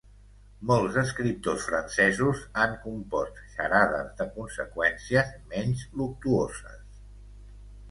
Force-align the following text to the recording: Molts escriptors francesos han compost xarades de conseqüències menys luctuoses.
Molts 0.69 0.95
escriptors 1.01 1.67
francesos 1.71 2.41
han 2.63 2.73
compost 2.87 3.39
xarades 3.59 4.09
de 4.23 4.29
conseqüències 4.39 5.31
menys 5.55 5.87
luctuoses. 6.03 6.85